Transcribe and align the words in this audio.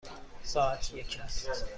ساعت 0.43 0.93
یک 0.93 1.19
است. 1.23 1.49